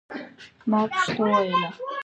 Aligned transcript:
ما 0.69 0.79
پښتو 0.91 1.23
ویله. 1.33 1.69